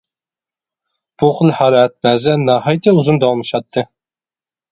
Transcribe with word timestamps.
بۇ 1.23 1.29
خىل 1.39 1.51
ھالەت 1.57 1.93
بەزىدە 2.07 2.35
ناھايىتى 2.45 2.93
ئۇزۇن 3.01 3.23
داۋاملىشاتتى. 3.25 3.85